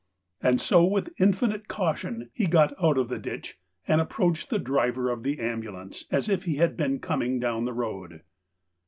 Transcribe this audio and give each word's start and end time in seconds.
And 0.41 0.59
so 0.59 0.83
with 0.83 1.13
infinite 1.21 1.67
caution 1.67 2.31
he 2.33 2.47
got 2.47 2.73
out 2.83 2.97
of 2.97 3.07
the 3.07 3.19
ditch 3.19 3.59
and 3.87 4.01
approached 4.01 4.49
the 4.49 4.57
driver 4.57 5.11
of 5.11 5.21
the 5.21 5.37
ambu 5.37 5.71
lance 5.71 6.05
as 6.09 6.27
if 6.27 6.45
he 6.45 6.55
had 6.55 6.75
been 6.75 6.97
coming 6.99 7.39
down 7.39 7.65
the 7.65 7.73
road. 7.73 8.23